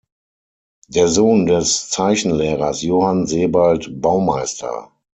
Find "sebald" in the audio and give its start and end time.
3.27-4.01